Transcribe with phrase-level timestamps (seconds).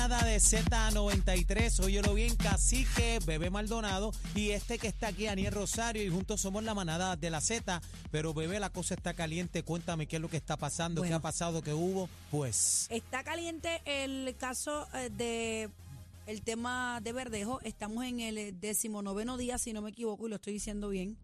[0.00, 1.84] manada de Z93.
[1.84, 6.64] Óyelo bien, Cacique, Bebé Maldonado y este que está aquí, Aniel Rosario, y juntos somos
[6.64, 7.82] la manada de la Z.
[8.10, 9.62] Pero Bebé, la cosa está caliente.
[9.62, 12.08] Cuéntame qué es lo que está pasando, qué ha pasado, qué hubo.
[12.30, 15.68] Pues, Está caliente el caso eh, de
[16.26, 17.60] el tema de Verdejo.
[17.60, 21.18] Estamos en el eh, decimonoveno día, si no me equivoco, y lo estoy diciendo bien.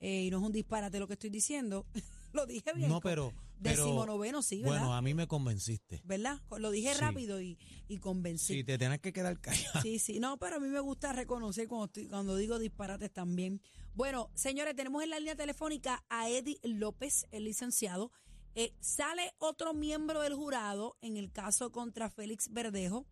[0.00, 1.86] Eh, y no es un disparate lo que estoy diciendo.
[2.32, 2.88] lo dije bien.
[2.88, 3.32] no, pero.
[3.62, 4.78] Pero Decimonoveno, sí, ¿verdad?
[4.80, 6.00] bueno, a mí me convenciste.
[6.04, 6.40] ¿Verdad?
[6.58, 7.00] Lo dije Sí.
[7.00, 7.58] rápido y,
[7.88, 8.54] y convencí.
[8.54, 9.80] Sí, te tenés que quedar callado.
[9.82, 13.60] Sí, sí, no, pero a mí me gusta reconocer cuando, estoy- cuando digo disparates también.
[13.94, 18.12] Bueno, señores, tenemos en la línea telefónica a Eddie López, el licenciado.
[18.54, 23.06] Eh, sale otro miembro del jurado en el caso contra Félix Verdejo.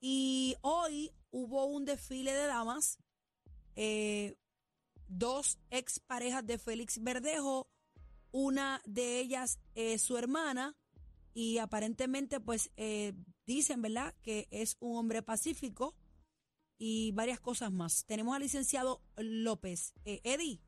[0.00, 2.98] Y hoy hubo un desfile de damas.
[3.76, 4.36] eh,
[5.08, 7.68] dos exparejas de Félix Verdejo,
[8.32, 10.76] una de ellas es su hermana
[11.34, 13.14] y aparentemente pues eh,
[13.46, 15.94] dicen, ¿verdad?, que es un hombre pacífico
[16.78, 18.04] y varias cosas más.
[18.06, 19.92] Tenemos al licenciado López.
[20.04, 20.60] Eh, Eddie,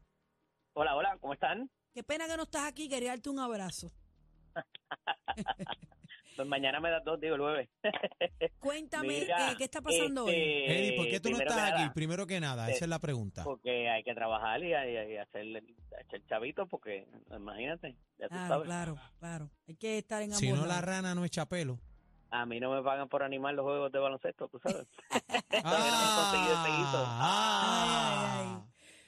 [0.75, 1.70] Hola, hola, ¿cómo están?
[1.95, 3.92] qué pena que no estás aquí, quería darte un abrazo.
[6.43, 7.69] Pues mañana me das dos, digo, el jueves.
[8.59, 10.35] Cuéntame, Mira, eh, ¿qué está pasando hoy?
[10.35, 11.83] este, Eddie, ¿por qué tú no estás aquí?
[11.83, 13.45] nada, Primero que nada, eh, esa es la pregunta.
[13.45, 15.62] Porque hay que trabajar y, y- y hacerle
[16.01, 18.65] echar chavito, porque imagínate, ya tú Claro, sabes.
[18.67, 19.51] claro, claro.
[19.69, 21.79] Hay que estar en ambos Si no, la rana no echa pelo.
[22.31, 24.89] A mí no me pagan por animar los juegos de baloncesto, tú sabes.
[27.15, 28.65] ah,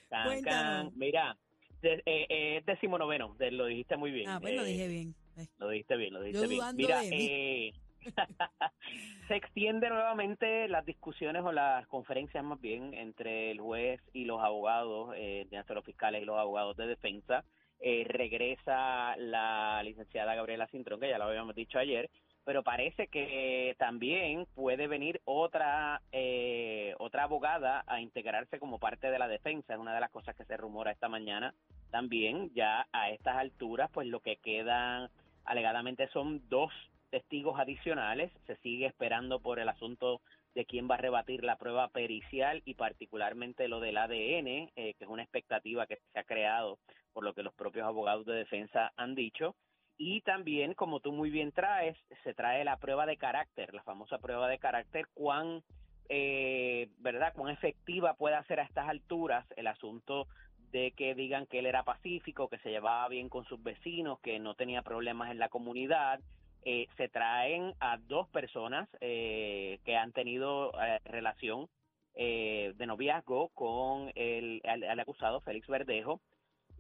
[0.08, 0.90] Can, Cuéntanos.
[0.90, 0.98] can.
[1.00, 1.36] Mira,
[1.82, 4.28] de- eh, eh, es decimonoveno, de- lo dijiste muy bien.
[4.30, 5.16] Ah, pues lo eh, dije bien.
[5.58, 6.76] Lo dijiste bien, lo dijiste Yo bien.
[6.76, 7.72] Mira, eh,
[9.28, 14.42] se extiende nuevamente las discusiones o las conferencias más bien entre el juez y los
[14.42, 17.44] abogados, eh, de los fiscales y los abogados de defensa.
[17.80, 22.08] Eh, regresa la licenciada Gabriela Cintrón, que ya lo habíamos dicho ayer,
[22.44, 29.18] pero parece que también puede venir otra eh, otra abogada a integrarse como parte de
[29.18, 29.74] la defensa.
[29.74, 31.54] Es una de las cosas que se rumora esta mañana
[31.90, 32.50] también.
[32.54, 35.10] Ya a estas alturas, pues lo que quedan
[35.44, 36.72] alegadamente son dos
[37.10, 38.32] testigos adicionales.
[38.46, 40.20] Se sigue esperando por el asunto
[40.54, 45.04] de quién va a rebatir la prueba pericial y particularmente lo del ADN, eh, que
[45.04, 46.78] es una expectativa que se ha creado
[47.12, 49.54] por lo que los propios abogados de defensa han dicho.
[49.96, 54.18] Y también, como tú muy bien traes, se trae la prueba de carácter, la famosa
[54.18, 55.62] prueba de carácter, cuán,
[56.08, 60.26] eh, ¿verdad?, cuán efectiva puede ser a estas alturas el asunto
[60.74, 64.40] de que digan que él era pacífico, que se llevaba bien con sus vecinos, que
[64.40, 66.18] no tenía problemas en la comunidad.
[66.64, 71.68] Eh, se traen a dos personas eh, que han tenido eh, relación
[72.16, 74.60] eh, de noviazgo con el,
[74.98, 76.20] acusado Félix Verdejo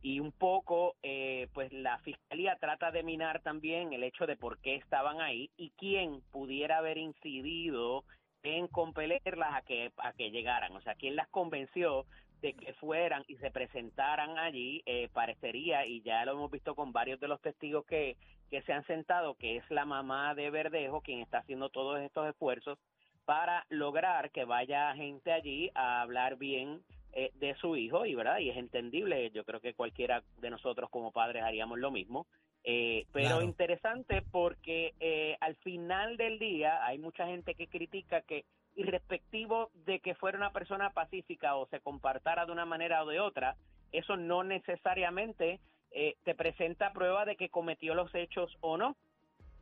[0.02, 4.58] y un poco eh, pues la fiscalía trata de minar también el hecho de por
[4.58, 8.04] qué estaban ahí y quién pudiera haber incidido
[8.42, 12.06] en compelerlas a que a que llegaran o sea quién las convenció
[12.44, 16.92] de que fueran y se presentaran allí eh, parecería y ya lo hemos visto con
[16.92, 18.18] varios de los testigos que
[18.50, 22.28] que se han sentado que es la mamá de Verdejo quien está haciendo todos estos
[22.28, 22.78] esfuerzos
[23.24, 26.82] para lograr que vaya gente allí a hablar bien
[27.14, 30.90] eh, de su hijo y verdad y es entendible yo creo que cualquiera de nosotros
[30.90, 32.26] como padres haríamos lo mismo
[32.62, 33.42] eh, pero Claro.
[33.42, 38.44] interesante porque eh, al final del día hay mucha gente que critica que
[38.76, 43.20] irrespectivo de que fuera una persona pacífica o se compartara de una manera o de
[43.20, 43.56] otra
[43.92, 45.60] eso no necesariamente
[45.92, 48.96] eh, te presenta prueba de que cometió los hechos o no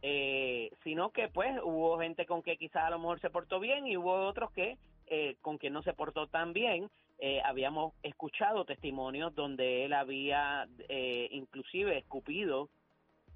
[0.02, 3.86] eh, sino que pues hubo gente con que quizás a lo mejor se portó bien
[3.86, 6.90] y hubo otros que eh, con quien no se portó tan bien.
[7.18, 12.68] Eh, habíamos escuchado testimonios donde él había eh, inclusive escupido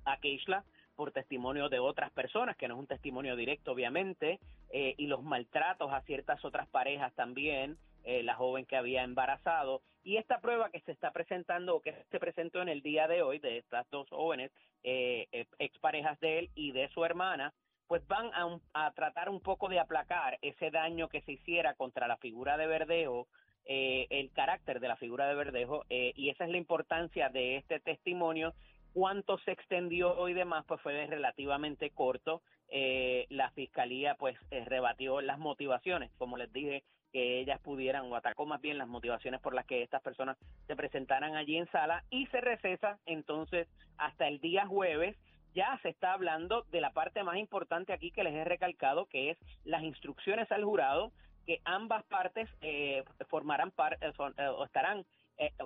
[0.05, 0.65] a Keishla
[0.97, 4.41] por testimonio de otras personas, que no es un testimonio directo obviamente,
[4.71, 9.83] eh, y los maltratos a ciertas otras parejas también, eh, la joven que había embarazado.
[10.05, 13.23] Y esta prueba que se está presentando, o que se presentó en el día de
[13.23, 14.53] hoy, de estas dos jóvenes,
[14.85, 17.53] eh, eh, exparejas de él y de su hermana,
[17.89, 22.09] pues van a, a tratar un poco de aplacar ese daño que se hiciera contra
[22.09, 23.27] la figura de Verdejo,
[23.65, 27.57] eh, el carácter de la figura de Verdejo, eh, y esa es la importancia de
[27.57, 28.55] este testimonio.
[28.93, 32.43] Cuánto se extendió y demás, pues fue relativamente corto.
[32.69, 36.83] Eh, la fiscalía, pues, eh, rebatió las motivaciones, como les dije,
[37.13, 40.37] que ellas pudieran, o atacó más bien las motivaciones por las que estas personas
[40.67, 45.17] se presentaran allí en sala y se recesa entonces hasta el día jueves
[45.55, 49.31] ya se está hablando de la parte más importante aquí que les he recalcado, que
[49.31, 51.13] es las instrucciones al jurado,
[51.47, 55.07] que ambas partes eh, formarán eh, son- eh, o estarán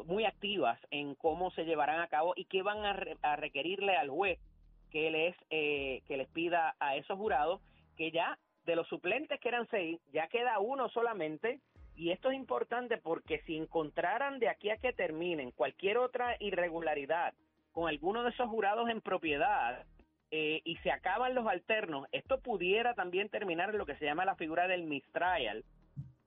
[0.07, 3.97] muy activas en cómo se llevarán a cabo y qué van a, re- a requerirle
[3.97, 4.39] al juez
[4.91, 7.61] que les eh, que les pida a esos jurados
[7.97, 11.61] que ya de los suplentes que eran seis, ya queda uno solamente.
[11.97, 17.35] Y esto es importante porque si encontraran de aquí a que terminen cualquier otra irregularidad
[17.73, 19.85] con alguno de esos jurados en propiedad
[20.31, 24.25] eh, y se acaban los alternos, esto pudiera también terminar en lo que se llama
[24.25, 25.65] la figura del mistrial,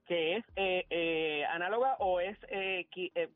[0.05, 2.37] que es eh, eh, análoga o es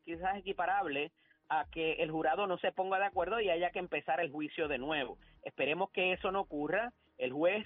[0.03, 1.12] quizás equiparable
[1.49, 4.67] a que el jurado no se ponga de acuerdo y haya que empezar el juicio
[4.67, 5.17] de nuevo.
[5.44, 6.91] Esperemos que eso no ocurra.
[7.17, 7.65] El juez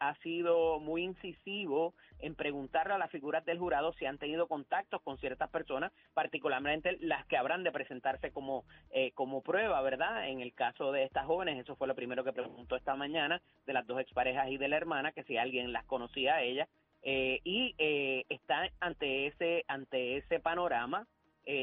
[0.00, 5.02] ha sido muy incisivo en preguntarle a las figuras del jurado si han tenido contactos
[5.02, 10.28] con ciertas personas, particularmente las que habrán de presentarse como, eh, como prueba, ¿verdad?
[10.28, 13.72] En el caso de estas jóvenes, eso fue lo primero que preguntó esta mañana de
[13.72, 16.68] las dos exparejas y de la hermana, que si alguien las conocía a ellas,
[17.02, 21.06] eh, y eh, está ante ese, ante ese panorama.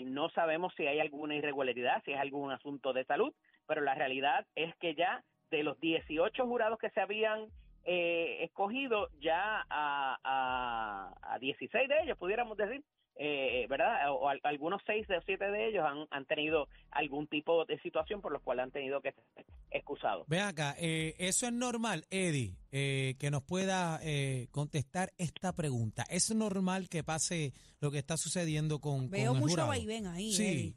[0.06, 3.34] No sabemos si hay alguna irregularidad, si es algún asunto de salud,
[3.68, 7.48] pero la realidad es que ya de los 18 jurados que se habían
[7.86, 12.82] eh, escogido ya a, a, 16 de ellos, pudiéramos decir,
[13.16, 14.12] eh, ¿verdad?
[14.12, 18.32] O, algunos 6 o 7 de ellos han, han tenido algún tipo de situación por
[18.32, 20.28] los cuales han tenido que ser excusados.
[20.28, 26.04] Ve acá, eh, eso es normal, Eddie, eh, que nos pueda eh, contestar esta pregunta.
[26.10, 30.32] ¿Es normal que pase lo que está sucediendo con, Veo con el mucho vaivén ahí.
[30.32, 30.46] Sí.
[30.46, 30.74] Eddie.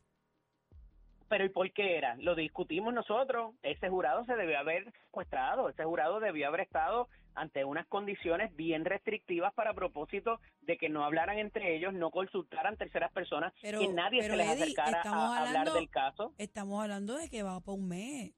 [1.28, 2.16] Pero ¿y por qué era?
[2.16, 3.54] Lo discutimos nosotros.
[3.62, 5.68] Ese jurado se debió haber secuestrado.
[5.68, 11.04] Ese jurado debió haber estado ante unas condiciones bien restrictivas para propósito de que no
[11.04, 15.02] hablaran entre ellos, no consultaran terceras personas, Pero- que nadie pero, se les Eddie, acercara
[15.04, 16.34] a hablar del caso.
[16.38, 18.32] Estamos hablando de que va por un mes.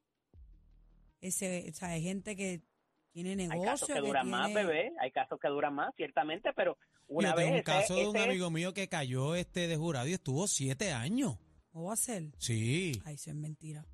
[1.21, 2.61] Ese, o sea, hay gente que
[3.13, 3.65] tiene Hay negocio.
[3.65, 4.93] casos que duran más, tiene- bebé.
[5.01, 6.77] Hay casos que duran más, ciertamente, pero
[7.09, 9.67] una Yo vez tengo un ese- caso de un ese- amigo mío que cayó este
[9.67, 11.39] de jurado y estuvo siete años.
[11.73, 12.25] ¿Cómo va a ser?
[12.39, 13.01] Sí.
[13.05, 13.85] Ay, eso es mentira.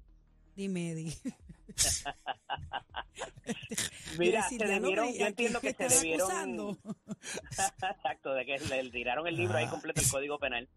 [0.57, 1.15] Dime, Eddie.
[4.19, 6.79] Mira, se debieron, yo ¿a entiendo que se debieron,
[7.51, 9.71] exacto, de que le tiraron el libro ahí Ah.
[9.71, 10.69] completo el Código Penal.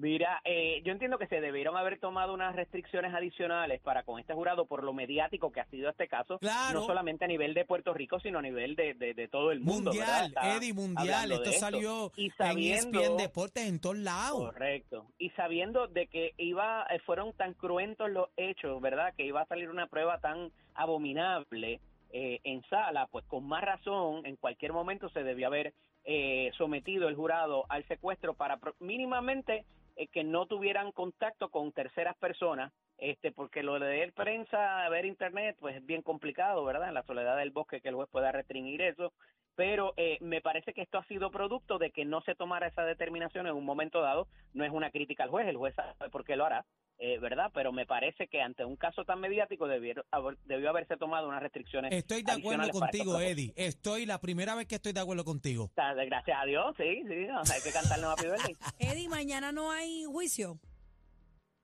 [0.00, 4.32] Mira, eh, yo entiendo que se debieron haber tomado unas restricciones adicionales para con este
[4.32, 6.80] jurado por lo mediático que ha sido este caso, Claro.
[6.80, 9.58] no solamente a nivel de Puerto Rico, sino a nivel de, de, de todo el
[9.58, 9.90] mundo.
[9.90, 11.32] mundial, Eddie, mundial.
[11.32, 14.52] Esto de salió Y en sabiendo- ESPN Deportes en todos lados.
[14.52, 15.06] Correcto.
[15.18, 19.12] Y sabiendo de que iba, eh, fueron tan cruentos los hechos, ¿verdad?
[19.16, 21.80] Que iba a salir una prueba tan abominable
[22.10, 25.74] eh, en sala, pues con más razón, en cualquier momento se debió haber
[26.04, 29.64] eh, sometido el jurado al secuestro para pro- mínimamente
[29.98, 35.04] eh, que no tuvieran contacto con terceras personas, este, porque lo de leer prensa, ver
[35.04, 36.86] internet, pues es bien complicado, ¿verdad?
[36.86, 39.12] En la soledad del bosque que el juez pueda restringir eso,
[39.56, 42.84] pero eh, me parece que esto ha sido producto de que no se tomara esa
[42.84, 44.28] determinación en un momento dado.
[44.54, 46.64] No es una crítica al juez, el juez sabe por qué lo hará,
[46.98, 47.50] eh, ¿verdad?
[47.54, 51.42] Pero me parece que ante un caso tan mediático debió, haber- debió haberse tomado unas
[51.42, 51.92] restricciones.
[51.92, 53.52] Estoy de acuerdo contigo, Eddie.
[53.56, 55.64] Estoy la primera vez que estoy de acuerdo contigo.
[55.64, 58.54] O sea, Gracias a Dios, sí, sí, no, hay que cantarnos Happy Birthday.
[58.80, 60.58] Eddie, mañana no hay juicio.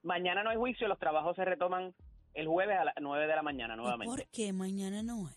[0.02, 1.94] Mañana no hay juicio, los trabajos se retoman
[2.34, 4.06] el jueves a las 9 de la mañana ¿Y nuevamente.
[4.14, 5.34] ¿Por qué mañana no hay?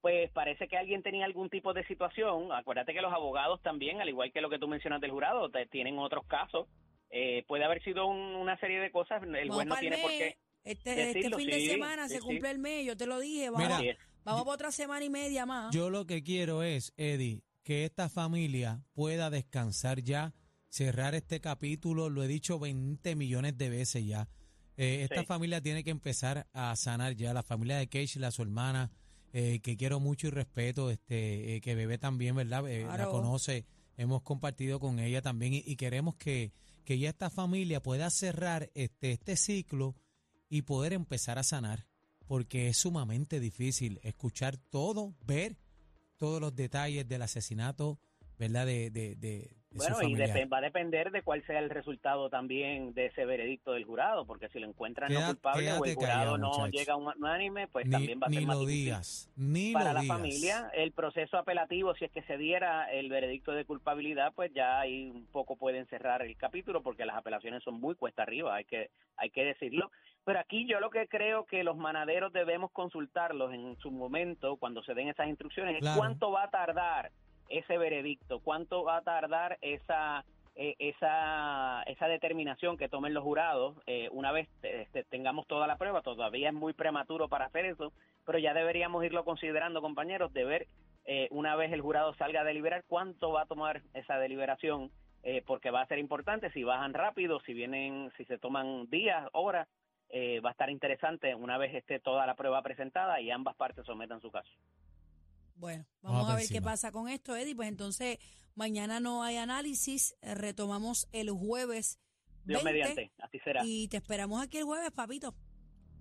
[0.00, 2.52] pues parece que alguien tenía algún tipo de situación.
[2.52, 5.66] Acuérdate que los abogados también, al igual que lo que tú mencionas del jurado, te-
[5.66, 6.68] tienen otros casos.
[7.10, 9.22] Eh, puede haber sido un- una serie de cosas.
[9.22, 10.36] El juez no tiene por qué.
[10.64, 12.26] Este, este fin de sí, semana sí, se sí.
[12.26, 13.50] cumple el mes, yo te lo dije.
[13.50, 15.72] Vamos, Mira, vamos por otra semana y media más.
[15.74, 20.34] Yo lo que quiero es, Eddie, que esta familia pueda descansar ya,
[20.68, 24.28] cerrar este capítulo, lo he dicho 20 millones de veces ya.
[24.76, 25.26] Eh, esta Sí.
[25.26, 28.90] familia tiene que empezar a sanar ya, la familia de Keishla, su hermana,
[29.32, 32.68] eh, que quiero mucho y respeto, este, eh, que bebé también, ¿verdad?
[32.68, 33.64] Eh, La conoce,
[33.96, 36.52] hemos compartido con ella también y, queremos que,
[36.84, 39.94] que ya esta familia pueda cerrar este, este ciclo
[40.48, 41.86] y poder empezar a sanar,
[42.26, 45.58] porque es sumamente difícil escuchar todo, ver
[46.16, 48.00] todos los detalles del asesinato,
[48.38, 48.66] ¿verdad?
[48.66, 53.06] De, de, Bueno, y depe- va a depender de cuál sea el resultado también de
[53.06, 56.48] ese veredicto del jurado, porque si lo encuentran no culpable o el jurado callado, no
[56.48, 56.70] muchacho.
[56.70, 59.32] llega a un unánime, pues ni también va a ser más difícil.
[59.36, 63.64] ni para la familia, el proceso apelativo, si es que se diera el veredicto de
[63.64, 67.94] culpabilidad, pues ya ahí un poco pueden cerrar el capítulo porque las apelaciones son muy
[67.94, 69.90] cuesta arriba, hay que hay que decirlo.
[70.24, 74.82] Pero aquí yo lo que creo que los manaderos debemos consultarlos en su momento cuando
[74.82, 75.94] se den esas instrucciones Claro.
[75.94, 77.12] es cuánto va a tardar
[77.48, 80.24] ese veredicto, cuánto va a tardar esa
[80.54, 85.76] eh, esa esa determinación que tomen los jurados eh, una vez este, tengamos toda la
[85.76, 87.92] prueba todavía es muy prematuro para hacer eso
[88.24, 90.66] pero ya deberíamos irlo considerando compañeros de ver
[91.04, 94.90] eh, una vez el jurado salga a deliberar cuánto va a tomar esa deliberación
[95.22, 96.50] eh, porque va a ser importante.
[96.50, 99.68] Si bajan rápido si vienen si se toman días horas
[100.08, 103.84] eh, va a estar interesante una vez esté toda la prueba presentada y ambas partes
[103.86, 104.50] sometan su caso
[105.56, 107.54] Bueno, Vamos a ver qué pasa con esto, Eddie.
[107.56, 108.18] Pues entonces,
[108.54, 110.14] mañana no hay análisis.
[110.22, 111.98] eh, retomamos el jueves
[112.44, 113.62] Dios 20, mediante, así será.
[113.64, 115.34] y te esperamos aquí el jueves, papito.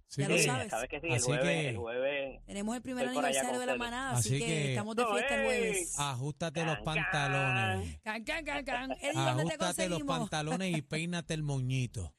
[0.07, 0.69] Sí, Ya lo sabes.
[0.69, 3.75] sabes que sí, el Así jueves, que- el jueves Tenemos el primer aniversario de la
[3.75, 5.99] manada, así, Así que, que- estamos de ¡No, fiesta el jueves.
[5.99, 6.95] Ajustate los Can, can.
[7.11, 7.99] pantalones.
[8.03, 8.91] Can, can, can, can.
[8.91, 10.19] Eddie, ¿dónde te Ajustate los conseguimos?
[10.19, 12.13] pantalones y peínate el moñito.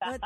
[0.00, 0.20] ¿Dónde,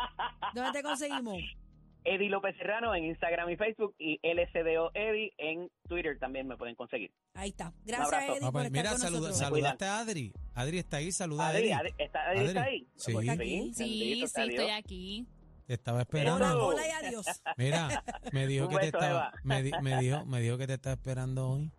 [0.54, 1.38] dónde te conseguimos?
[2.06, 6.75] Eddie López Serrano en Instagram y Facebook y LSDO Eddie en Twitter también me pueden
[6.76, 7.10] conseguir.
[7.34, 7.72] Ahí está.
[7.84, 8.22] Gracias.
[8.22, 9.38] Eddie, por pues estar mira, con saluda- nosotros.
[9.38, 10.32] saludaste a Adri.
[10.54, 11.90] Adri está ahí, saluda a Adri, Adri.
[11.90, 12.88] Adri, ¿está, Adri está Adri, ahí?
[12.94, 13.28] sí.
[13.28, 13.75] Aquí.
[13.75, 15.26] Sí, estoy aquí.
[15.66, 16.66] Te estaba Hola, esperando.
[16.66, 17.26] hola y adiós.
[17.56, 20.75] Mira, me dijo que te beso, estaba, me, di- me dijo, me dijo que te
[20.75, 21.72] estaba esperando hoy.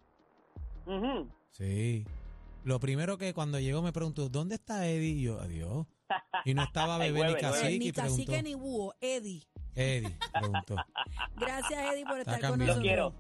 [1.52, 2.06] Sí.
[2.64, 5.12] Lo primero que cuando llegó me preguntó, ¿dónde está Eddie?
[5.12, 5.86] Y yo, adiós.
[6.46, 8.26] Y no estaba bebé ni cacique ni y preguntó.
[8.26, 9.42] cacique ni búho, Eddie.
[9.78, 10.76] Eddie, preguntó.
[11.36, 12.78] Gracias, Eddie, por Está estar con nosotros.
[12.78, 13.14] Lo quiero.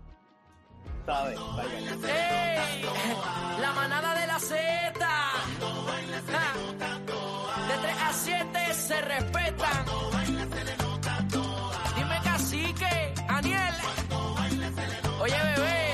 [1.05, 1.35] Bye.
[2.09, 2.81] ¡Ey!
[3.61, 4.99] La manada de la Z.
[4.99, 6.53] Ja.
[7.67, 9.85] De 3 a 7 se respetan.